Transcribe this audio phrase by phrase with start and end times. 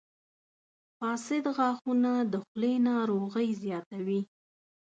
[0.97, 4.21] •فاسد غاښونه د خولې ناروغۍ زیاتوي.